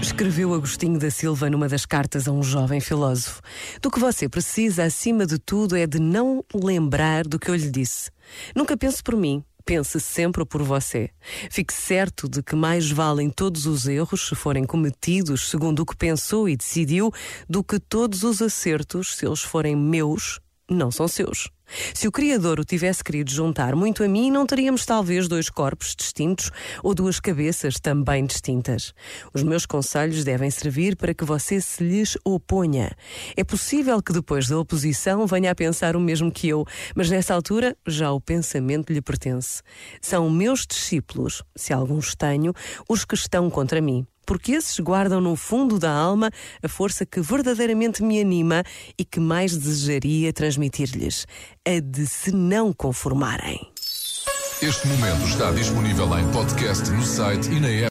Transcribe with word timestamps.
Escreveu 0.00 0.54
Agostinho 0.54 0.98
da 0.98 1.10
Silva 1.10 1.50
numa 1.50 1.68
das 1.68 1.84
cartas 1.84 2.26
a 2.26 2.32
um 2.32 2.42
jovem 2.42 2.80
filósofo. 2.80 3.42
Do 3.82 3.90
que 3.90 4.00
você 4.00 4.30
precisa, 4.30 4.84
acima 4.84 5.26
de 5.26 5.38
tudo, 5.38 5.76
é 5.76 5.86
de 5.86 5.98
não 6.00 6.42
lembrar 6.54 7.28
do 7.28 7.38
que 7.38 7.50
eu 7.50 7.54
lhe 7.54 7.70
disse. 7.70 8.10
Nunca 8.54 8.78
pense 8.78 9.02
por 9.02 9.14
mim, 9.14 9.44
pense 9.66 10.00
sempre 10.00 10.42
por 10.46 10.62
você. 10.62 11.10
Fique 11.50 11.74
certo 11.74 12.26
de 12.26 12.42
que 12.42 12.56
mais 12.56 12.90
valem 12.90 13.28
todos 13.28 13.66
os 13.66 13.86
erros, 13.86 14.26
se 14.26 14.34
forem 14.34 14.64
cometidos 14.64 15.50
segundo 15.50 15.80
o 15.80 15.86
que 15.86 15.94
pensou 15.94 16.48
e 16.48 16.56
decidiu, 16.56 17.12
do 17.46 17.62
que 17.62 17.78
todos 17.78 18.22
os 18.22 18.40
acertos, 18.40 19.16
se 19.16 19.26
eles 19.26 19.42
forem 19.42 19.76
meus, 19.76 20.40
não 20.68 20.90
são 20.90 21.06
seus. 21.06 21.48
Se 21.94 22.06
o 22.06 22.12
Criador 22.12 22.60
o 22.60 22.64
tivesse 22.64 23.02
querido 23.02 23.30
juntar 23.30 23.74
muito 23.74 24.04
a 24.04 24.08
mim, 24.08 24.30
não 24.30 24.46
teríamos 24.46 24.86
talvez 24.86 25.26
dois 25.26 25.50
corpos 25.50 25.94
distintos 25.96 26.50
ou 26.82 26.94
duas 26.94 27.18
cabeças 27.18 27.80
também 27.80 28.24
distintas. 28.24 28.94
Os 29.34 29.42
meus 29.42 29.66
conselhos 29.66 30.24
devem 30.24 30.50
servir 30.50 30.96
para 30.96 31.12
que 31.12 31.24
você 31.24 31.60
se 31.60 31.82
lhes 31.82 32.16
oponha. 32.24 32.96
É 33.36 33.42
possível 33.42 34.00
que 34.00 34.12
depois 34.12 34.48
da 34.48 34.58
oposição 34.58 35.26
venha 35.26 35.50
a 35.50 35.54
pensar 35.54 35.96
o 35.96 36.00
mesmo 36.00 36.30
que 36.30 36.48
eu, 36.48 36.64
mas 36.94 37.10
nessa 37.10 37.34
altura 37.34 37.76
já 37.86 38.12
o 38.12 38.20
pensamento 38.20 38.92
lhe 38.92 39.02
pertence. 39.02 39.62
São 40.00 40.30
meus 40.30 40.66
discípulos, 40.66 41.42
se 41.56 41.72
alguns 41.72 42.14
tenho, 42.14 42.52
os 42.88 43.04
que 43.04 43.14
estão 43.14 43.50
contra 43.50 43.80
mim 43.80 44.06
porque 44.26 44.52
esses 44.52 44.78
guardam 44.80 45.20
no 45.20 45.36
fundo 45.36 45.78
da 45.78 45.90
alma 45.90 46.30
a 46.62 46.68
força 46.68 47.06
que 47.06 47.20
verdadeiramente 47.20 48.02
me 48.02 48.20
anima 48.20 48.64
e 48.98 49.04
que 49.04 49.20
mais 49.20 49.56
desejaria 49.56 50.32
transmitir-lhes, 50.32 51.26
a 51.66 51.80
de 51.80 52.06
se 52.06 52.32
não 52.32 52.72
conformarem. 52.72 53.60
Este 54.60 54.88
momento 54.88 55.22
está 55.26 55.50
disponível 55.52 56.18
em 56.18 56.26
podcast 56.32 56.90
no 56.90 57.02
site 57.02 57.50
e 57.50 57.60
na 57.60 57.68
app. 57.68 57.84